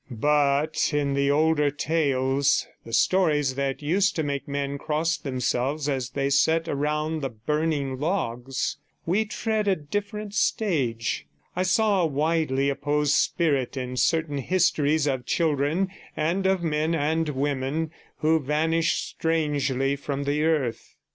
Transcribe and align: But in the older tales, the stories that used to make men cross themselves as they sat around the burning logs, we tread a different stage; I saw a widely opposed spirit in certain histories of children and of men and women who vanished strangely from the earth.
But 0.09 0.91
in 0.95 1.13
the 1.13 1.29
older 1.29 1.69
tales, 1.69 2.65
the 2.83 2.91
stories 2.91 3.53
that 3.53 3.83
used 3.83 4.15
to 4.15 4.23
make 4.23 4.47
men 4.47 4.79
cross 4.79 5.15
themselves 5.15 5.87
as 5.87 6.09
they 6.09 6.31
sat 6.31 6.67
around 6.67 7.19
the 7.19 7.29
burning 7.29 7.99
logs, 7.99 8.77
we 9.05 9.25
tread 9.25 9.67
a 9.67 9.75
different 9.75 10.33
stage; 10.33 11.27
I 11.55 11.61
saw 11.61 12.01
a 12.01 12.07
widely 12.07 12.67
opposed 12.67 13.13
spirit 13.13 13.77
in 13.77 13.95
certain 13.95 14.39
histories 14.39 15.05
of 15.05 15.27
children 15.27 15.89
and 16.17 16.47
of 16.47 16.63
men 16.63 16.95
and 16.95 17.29
women 17.29 17.91
who 18.21 18.39
vanished 18.39 18.97
strangely 19.07 19.95
from 19.95 20.23
the 20.23 20.41
earth. 20.45 20.95